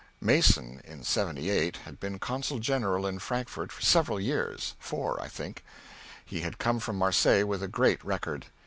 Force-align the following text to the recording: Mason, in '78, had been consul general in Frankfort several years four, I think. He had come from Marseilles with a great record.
Mason, 0.19 0.81
in 0.83 1.03
'78, 1.03 1.77
had 1.85 1.99
been 1.99 2.17
consul 2.17 2.57
general 2.57 3.05
in 3.05 3.19
Frankfort 3.19 3.69
several 3.79 4.19
years 4.19 4.73
four, 4.79 5.21
I 5.21 5.27
think. 5.27 5.63
He 6.25 6.39
had 6.39 6.57
come 6.57 6.79
from 6.79 6.95
Marseilles 6.95 7.45
with 7.45 7.61
a 7.61 7.67
great 7.67 8.03
record. 8.03 8.47